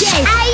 [0.00, 0.24] DJ.
[0.24, 0.49] I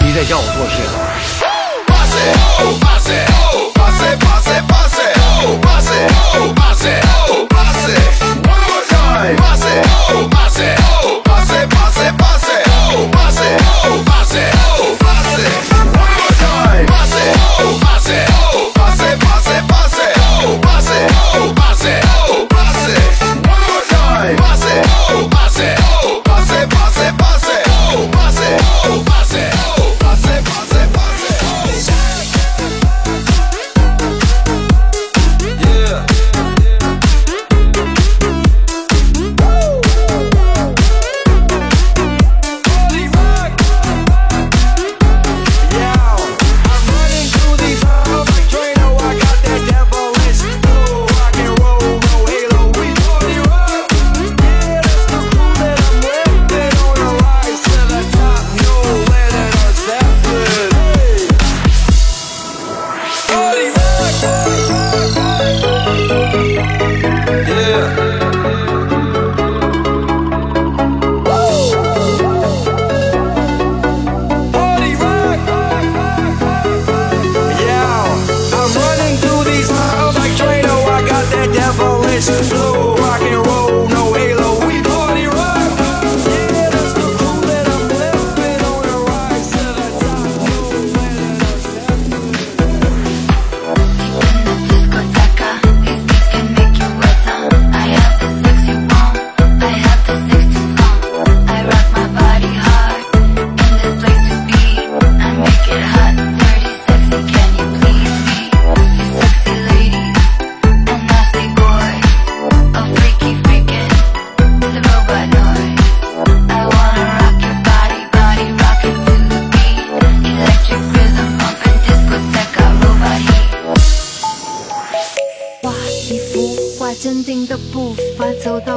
[0.00, 1.06] 你在教我做事。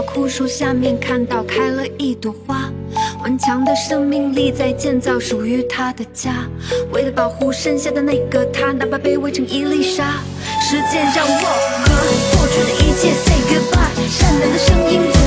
[0.02, 2.72] 枯树下面看到开了一朵花，
[3.24, 6.48] 顽强的生命力在建造属于他的家，
[6.92, 10.20] 为了保护剩下的那个他，哪怕被围成一粒沙。
[10.62, 11.34] 时间让我
[11.86, 15.19] 和过去的一切 say goodbye，善良的声音。